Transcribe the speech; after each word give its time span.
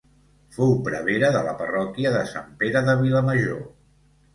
Fou 0.55 0.73
prevere 0.87 1.29
de 1.37 1.45
la 1.49 1.55
parròquia 1.61 2.17
de 2.19 2.27
Sant 2.35 2.51
Pere 2.65 2.87
de 2.93 3.01
Vilamajor. 3.07 3.67